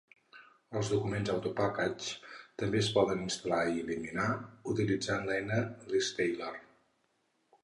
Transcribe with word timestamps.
Els 0.79 0.87
documents 0.93 1.29
Autopackage 1.33 2.15
també 2.63 2.81
es 2.85 2.89
poden 2.97 3.21
instal·lar 3.27 3.61
i 3.75 3.85
eliminar 3.85 4.29
utilitzant 4.75 5.31
l'eina 5.33 5.61
Listaller. 5.95 6.53